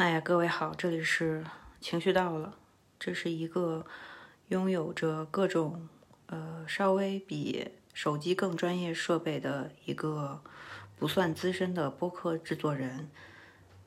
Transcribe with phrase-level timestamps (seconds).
[0.00, 1.44] 哎呀，各位好，这里是
[1.78, 2.54] 情绪到了。
[2.98, 3.84] 这是一个
[4.48, 5.90] 拥有着各种
[6.28, 10.42] 呃稍微比手机更专业设备的一个
[10.98, 13.10] 不算资深的播客制作人，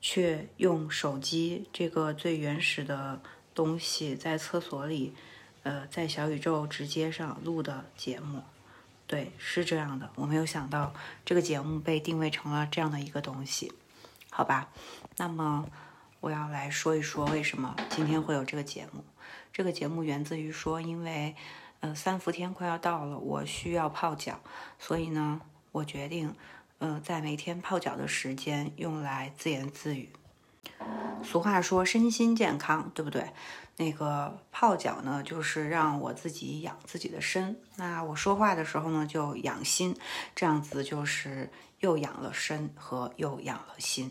[0.00, 3.20] 却用手机这个最原始的
[3.52, 5.12] 东西在厕所里，
[5.64, 8.44] 呃，在小宇宙直接上录的节目。
[9.08, 10.94] 对，是这样的，我没有想到
[11.24, 13.72] 这个节目被定位成了这样的一个东西，
[14.30, 14.68] 好吧？
[15.16, 15.68] 那么
[16.24, 19.04] 我要来说一说为什么今天会有这个节目。
[19.52, 21.36] 这个节目源自于说，因为
[21.80, 24.40] 呃三伏天快要到了，我需要泡脚，
[24.78, 26.34] 所以呢，我决定
[26.78, 30.08] 呃在每天泡脚的时间用来自言自语。
[31.22, 33.30] 俗话说身心健康，对不对？
[33.76, 37.60] 那个泡脚呢，就是让我自己养自己的身。
[37.76, 39.94] 那我说话的时候呢，就养心，
[40.34, 44.10] 这样子就是又养了身和又养了心。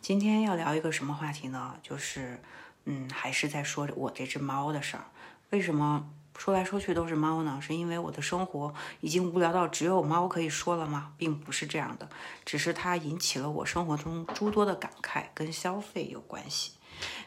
[0.00, 1.74] 今天要聊一个什么话题呢？
[1.82, 2.40] 就是，
[2.84, 5.04] 嗯，还是在说我这只猫的事儿。
[5.50, 7.58] 为什么说来说去都是猫呢？
[7.60, 11.12] 是因为我的生活已经无聊到只有猫可以说了吗？
[11.18, 12.08] 并不是这样的，
[12.44, 16.72] 只是它引起了我生活中诸多的感慨，跟消费有关系。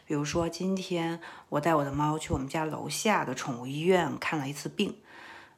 [0.06, 4.96] 比如说，今天我带我的猫去我们家楼下的宠物医院看了一次病，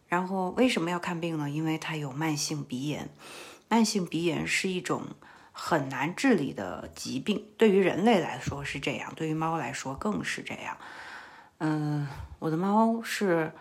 [0.09, 1.49] 然后为什么要看病呢？
[1.51, 3.09] 因为它有慢性鼻炎。
[3.69, 5.03] 慢性鼻炎是一种
[5.55, 10.77] 很难治理的疾病，对于人类来说是这样，对于猫来说更是这样。
[11.57, 12.07] 嗯，
[12.41, 13.53] 我的猫是。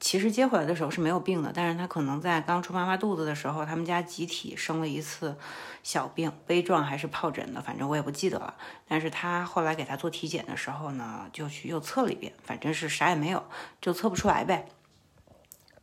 [0.00, 5.36] 其实接回来的时候是没有病的，但是它可能在刚出妈妈肚子的时候，他们家集体生了一次
[5.82, 8.54] 小病，杯状还是疱疹的，反正我也不记得了。
[8.86, 13.42] 但是他后来给他做体检的时候呢，就去又测了一遍，反正是啥也没有，
[13.80, 14.68] 就测不出来呗。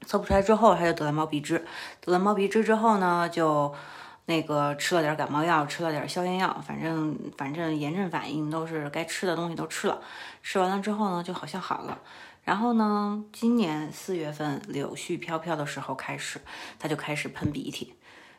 [0.06, 1.66] 测不出来之后，他就得了猫鼻支，
[2.00, 3.76] 得了猫鼻支之后呢，就
[4.26, 10.02] 那个吃了点感冒药，吃了点消炎药，反正反正炎症反应都是该吃的东西都吃了，
[10.42, 12.00] 吃完了之后呢，就好像好了。
[12.44, 16.40] 然后呢，今年四月份柳絮飘飘的时候开始，
[16.78, 17.94] 他就开始喷鼻涕。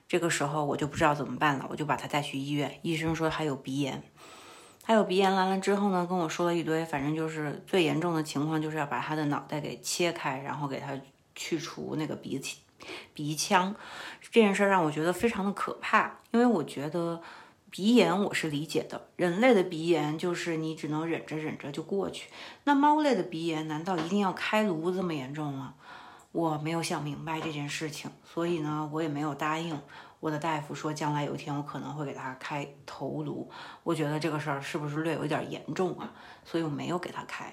[0.09, 2.78] 这个时候我就不知道怎么办了，我就把他带去医院。
[2.82, 4.03] 医生说他有鼻炎，
[4.82, 10.97] 他有鼻炎完了之后呢，跟我说了一堆，反正就是最严重的情况就是要把他的脑袋给切开，然后给他
[11.34, 12.59] 去除那个鼻涕
[13.15, 13.75] 鼻腔。
[14.21, 17.23] 这件事让我觉得非常的可怕，因为我觉得。
[17.69, 22.31] 鼻炎我是理解的，人类的鼻炎就是你只能忍着忍着就过去。
[22.65, 25.75] 那猫类的鼻炎难道一定要开颅这么严重吗？
[26.33, 29.79] 我没有想明白这件事情，所以呢，我也没有答应
[30.21, 33.51] 我的大夫说将来有一天我可能会给他开头颅。
[33.83, 36.11] 我觉得这个事儿是不是略有一点严重啊？
[36.45, 37.53] 所以我没有给他开。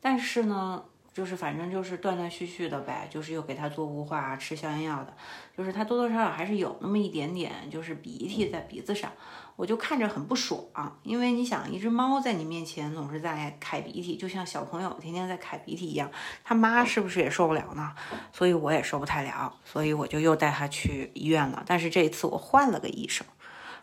[0.00, 5.16] 但是呢，就是反正就是断断续续的呗，就是又给他做雾化、吃消炎药的，
[5.56, 9.10] 就是他多多少少还是有那么一点点就是鼻涕在鼻子上。
[9.56, 10.62] 我就看着很不爽，
[11.02, 16.08] 因为你想，一只猫在你面前总是在揩鼻涕，就像小朋友天天在揩鼻涕一样，
[16.44, 17.92] 他妈是不是也受不了呢？
[18.32, 21.64] 所以我也受不太了，所以我就又带它去医院了。
[21.66, 23.26] 但是这一次我换了个医生，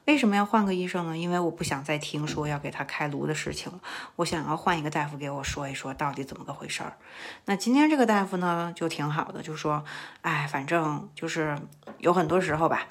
[0.06, 1.18] 为什么要换个医生呢？
[1.18, 3.80] 因为我不想再听说要给他开颅的事情了，
[4.16, 6.98] 我想要换一个大夫给我说一说到底怎么个回事儿。
[7.46, 9.84] 那今天这个大夫呢就挺好的，就说，
[10.22, 11.58] 哎，反正就是
[11.98, 12.88] 有很多时候吧，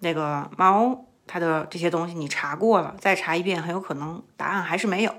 [0.00, 1.04] 那个猫。
[1.30, 5.14] 它的这些东西你查过了，再查一遍，很有可能答案还是没有。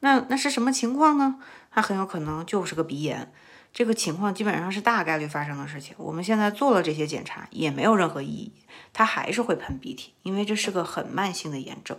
[0.00, 1.36] 那那是什么情况呢？
[1.70, 3.30] 它很有可能就是个鼻炎。
[3.70, 5.94] 这个情况基本上是大概率发生的事情。
[5.98, 8.50] 我们现在做了这些检查，也没有任何意义。
[8.92, 11.98] 它还是会喷鼻涕，因为这是个很慢性的炎症。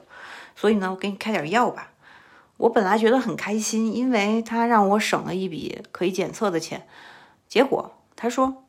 [0.56, 1.92] 所以呢，我给你开点药吧。
[2.58, 6.88] 我本来觉得很开心，因为他让我省了一笔可以检测的钱。
[7.48, 8.66] 结果他说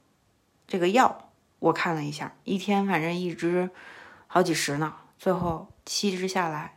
[0.67, 3.71] 这个药，我看了一下，一天反正一支。
[4.27, 6.75] 好几十呢，最后七支下来，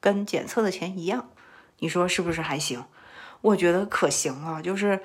[0.00, 1.28] 跟检测的钱一样，
[1.80, 2.82] 你说是不是还行？
[3.42, 4.62] 我觉得可行了。
[4.62, 5.02] 就是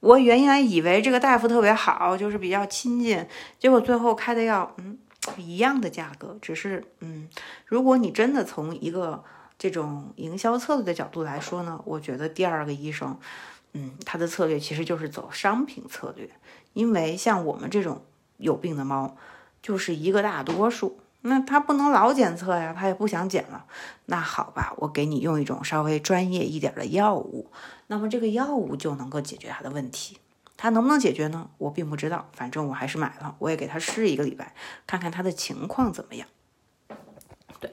[0.00, 3.24] 我原来以为这个大夫特别好，就是比较亲近，
[3.58, 4.98] 结果最后开的药，嗯，
[5.36, 7.28] 一样的价格，只是嗯，
[7.66, 9.22] 如果你真的从一个
[9.58, 13.18] 这种营销策略的角度来说呢，我觉得第二个医生，
[13.72, 16.30] 嗯，他的策略其实就是走商品策略，
[16.72, 18.02] 因为像我们这种
[18.38, 19.16] 有病的猫，
[19.60, 21.00] 就是一个大多数。
[21.22, 23.64] 那他不能老检测呀，他也不想检了。
[24.06, 27.50] 那好吧，我给你用一种稍微专业一点的药物，
[27.88, 30.18] 那么这个药物就能够解决他的问题。
[30.58, 31.48] 它能不能解决呢？
[31.56, 34.52] 我并不知道，反正我还是买了，我也给它试一个礼拜，
[34.86, 36.28] 看看它的情况怎么样。
[37.58, 37.70] 对，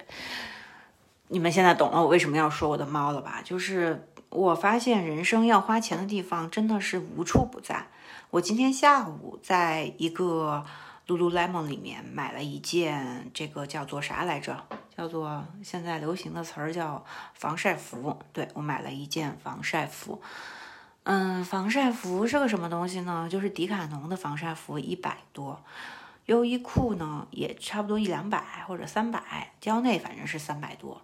[1.28, 3.42] 你们现在懂了我为什么要说我的猫了吧？
[3.44, 7.88] 就是我发现人生要花钱的地方真的是无处不在。
[8.30, 10.64] 我今天下午在一个。
[11.08, 14.66] Lululemon 里面买了一件这个叫做啥来着？
[14.98, 17.06] 叫做现在流行的词儿叫
[17.36, 18.18] 防晒服。
[18.34, 20.20] 对我买了一件防晒服。
[21.06, 23.30] 嗯，防晒服是个什么东西呢？
[23.30, 25.64] 就是迪卡侬的防晒服，一百多。
[26.26, 31.04] 优衣库呢也差不多一两百或者三百，蕉内反正是三百多。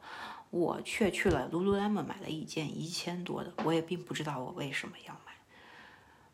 [0.49, 5.33] 我却去了 Lululemon 买了一件一千多的，我也并不知道我为什么要买。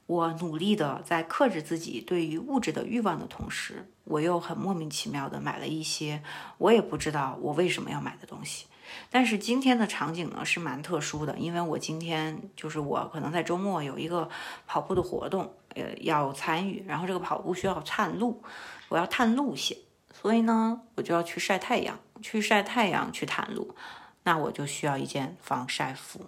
[0.05, 6.23] 我努力的在克制自己对于物质的欲望的同时，我又很莫名其妙的买了一些
[6.57, 8.67] 我也不知道我为什么要买的东西。
[9.09, 14.29] 但是今天的场景呢是蛮特殊的，因为我今天就是我可能在周末有一个
[14.65, 18.43] 跑步的活动，呃要参与，然后这个跑步需要探路，
[18.89, 19.77] 我要探路线，
[20.13, 23.75] 所以呢我就要去晒太阳，去晒太阳去探路，
[24.23, 26.27] 那我就需要一件防晒服，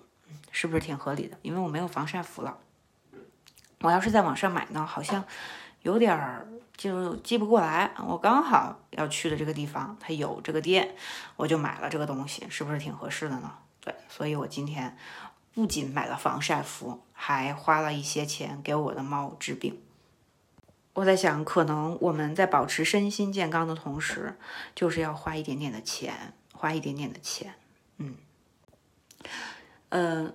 [0.51, 1.37] 是不是挺合理的？
[1.41, 2.57] 因为我没有防晒服了。
[3.81, 5.23] 我要是在网上买呢，好像
[5.81, 7.91] 有点儿就记不过来。
[8.07, 10.95] 我刚好要去的这个地方，它有这个店，
[11.35, 13.51] 我就买了这个东西，是不是挺合适的呢？
[13.81, 14.97] 对，所以我今天
[15.53, 19.81] 不仅买了防晒服，还花了一些钱给我的猫治病。
[20.93, 24.37] 我在想，可能我们在保持身心健康的同时，
[24.75, 27.55] 就是要花一点点的钱，花一点点的钱。
[27.97, 28.15] 嗯，
[29.89, 30.33] 呃。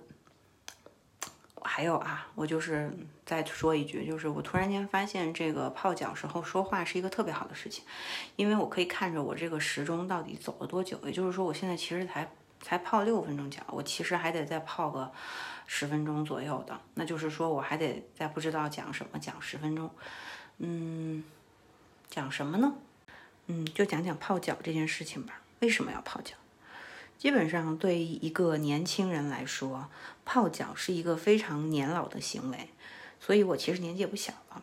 [1.75, 2.89] 还有啊，我就是
[3.25, 7.83] 再说一句，就是我突然间发现，这个泡脚时候说话是一个特别好的事情，
[8.37, 10.97] 因为我可以看着我这个时钟到底走了多久。
[11.03, 12.31] 也就是说，我现在其实才
[12.61, 15.11] 才泡六分钟脚，我其实还得再泡个
[15.67, 16.79] 十分钟左右的。
[16.93, 19.91] 那就是说，我还得再不知道讲什么，讲十分钟。
[20.59, 21.25] 嗯，
[22.09, 22.73] 讲什么呢？
[23.47, 25.41] 嗯，就讲讲泡脚这件事情吧。
[25.59, 26.35] 为什么要泡脚？
[27.17, 29.89] 基本上对于一个年轻人来说，
[30.25, 32.69] 泡脚是一个非常年老的行为，
[33.19, 34.61] 所以我其实年纪也不小了。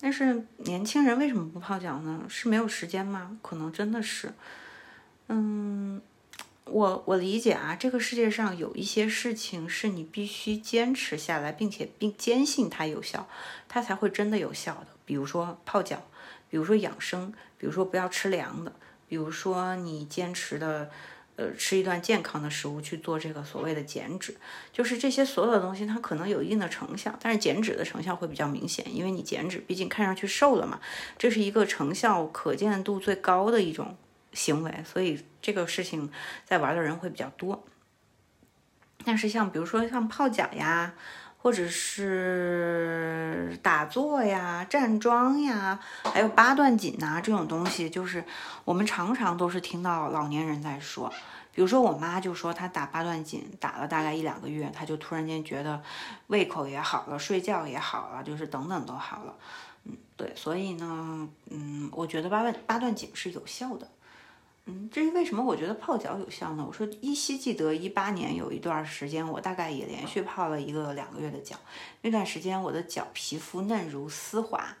[0.00, 2.24] 但是年轻人为什么不泡脚呢？
[2.28, 3.38] 是没有时间吗？
[3.42, 4.32] 可能真的是。
[5.28, 6.00] 嗯，
[6.64, 13.28] 我我理解啊，这个世界上有一些事情是你必须坚持下来，并且并坚信它有效，
[13.68, 14.86] 它才会真的有效的。
[15.04, 16.02] 比如说泡脚，
[16.48, 18.72] 比如说养生，比如说不要吃凉的，
[19.06, 20.90] 比如说你坚持的。
[21.38, 24.36] 呃，吃一段健康的食物去做这个所谓的减脂，
[24.72, 30.80] 就是这些所有的东西，它可能有一定的成效，但是减脂的成效会比较明显，因为你减脂，毕竟看上去瘦了嘛，
[31.16, 33.96] 这是一个成效可见度最高的一种
[34.32, 36.10] 行为，所以这个事情
[36.44, 37.64] 在玩的人会比较多。
[39.04, 40.92] 但是像比如说像泡脚呀，
[41.40, 48.24] 或者是打坐呀、站桩呀，还有八段锦呐这种东西，就是
[48.64, 51.10] 我们常常都是听到老年人在说。
[51.52, 55.82] 比如说我妈就说，她打八段锦打了大概一两个月，她就突然间觉得
[56.28, 59.34] 胃口也好了，睡觉也好了，就是等等都好了。
[59.84, 63.88] 嗯，对，所以呢，嗯，我觉得八段八段锦是有效的。
[64.68, 66.64] 嗯，至于为什么我觉得泡脚有效呢？
[66.66, 71.56] 我说依稀记得一八年有一段时间，我大概也连续泡了一个两个月的脚，
[72.02, 74.76] 那段时间我的脚皮肤嫩如丝滑。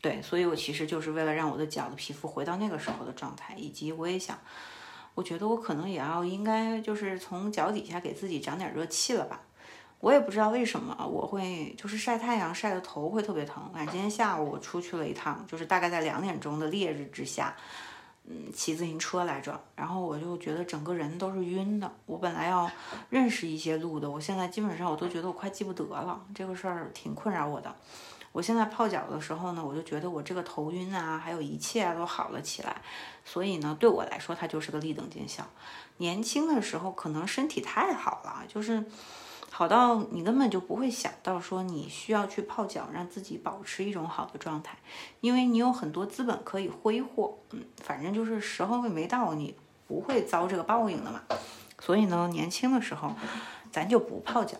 [0.00, 4.38] 对，所以我其实就是为了让我的脚的皮肤回到那个时候的状态，以及我也想。
[5.14, 9.42] 我觉得我可能也要应该就是从脚底下给自己长点热气了吧。
[10.00, 13.70] 我也不知道为什么我会就是晒太阳晒的头会特别疼。
[13.74, 17.54] 反正今天下午我出去了一趟，就是大概在两点钟的烈日之下，
[18.24, 19.60] 嗯，骑自行车来着。
[19.74, 21.90] 然后我就觉得整个人都是晕的。
[22.06, 22.70] 我本来要
[23.10, 26.24] 认识一些路的，我现在基本上我都觉得我快记不得了。
[26.34, 27.74] 这个事儿挺困扰我的。
[28.32, 32.80] 我现在泡脚的时候呢，我就觉得我这个头晕啊，还有一切啊都好了起来，
[33.26, 35.46] 所以呢，对我来说它就是个立等见效。
[35.98, 38.82] 年轻的时候可能身体太好了，就是
[39.54, 44.78] 好到你根本就不会想到说你需要去泡脚让自己保持一种好的状态，
[45.20, 47.36] 因为你有很多资本可以挥霍。
[47.50, 49.54] 嗯，反正就是时候没到，你
[49.86, 51.20] 不会遭这个报应的嘛。
[51.78, 53.14] 所以呢，年轻的时候
[53.70, 54.56] 咱就不泡脚，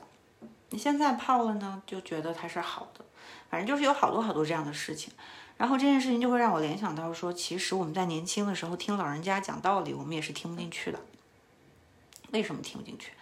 [0.68, 3.02] 你现在泡了呢，就觉得它是好的。
[3.48, 5.10] 反正就是有好多好多这样的事情，
[5.56, 11.00] 然后这件事情就会让我联想到说，其实我们在年轻的时候听老人家讲道理，我们也是听不进去的。
[12.32, 13.12] 为什么听不进去？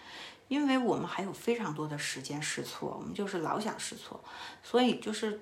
[0.51, 4.21] 因为我们还有非常多的时间试错，我们就是老想试错，
[4.65, 5.41] 所以就是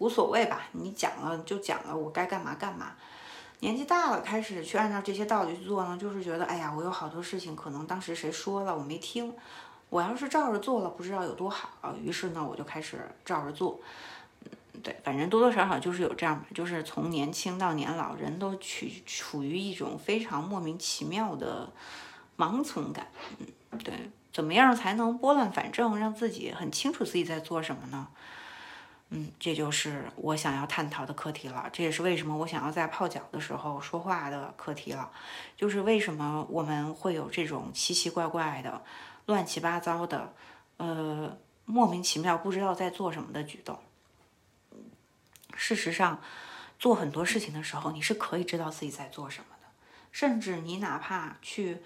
[0.00, 2.92] 无所谓吧，你讲了就讲了，我该干嘛干嘛。
[3.60, 9.34] 年纪大了，开始去按照这些道理去做呢，就是觉得，哎呀，我有好多事情可能当时谁说了我没听，
[9.88, 11.94] 我要是照着做了，不知道有多好。
[11.98, 13.80] 于是呢，我就开始照着做。
[14.82, 21.70] 对，反正多多少少就是有这样吧，就是从年轻到年老，人都处处于一种非常莫名其妙的
[22.36, 23.08] 盲从感。
[23.38, 28.08] 嗯，对，怎么样才能拨乱反正，让自己很清楚自己在做什么呢？
[29.10, 31.68] 嗯，这就是我想要探讨的课题了。
[31.72, 35.10] 这也是为什么我想要在泡脚的时候说话的课题了。
[35.56, 38.84] 就是为什么我们会有这种奇奇怪怪的、
[39.26, 40.32] 乱七八糟的、
[40.76, 43.78] 呃莫名其妙不知道在做什么的举动。
[45.54, 46.20] 事实上，
[46.78, 49.68] 做很多事情的时候，你是可以知道自己在做什么的。
[50.10, 51.82] 甚至你哪怕去，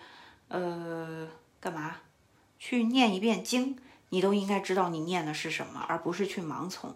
[0.48, 1.28] 呃，
[1.60, 1.96] 干嘛？
[2.58, 3.76] 去念一遍经，
[4.10, 6.94] 你都应该知道你念的是什么，而不是去盲从。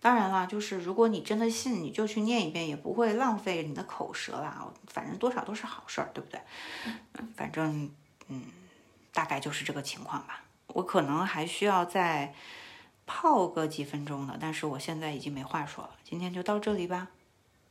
[0.00, 4.64] 当然了，就是如果你真的信，你就去念一遍，也不会浪费你的口舌啦。
[4.86, 6.40] 反正多少都是好事儿，对不对？
[7.34, 7.90] 反正
[8.28, 8.44] 嗯，
[9.12, 10.44] 大概就是这个情况吧。
[10.68, 12.32] 我可能还需要再
[13.06, 15.90] 泡个几分钟的，但是我现在已经没话说了。
[16.04, 17.08] 今天就到这里吧。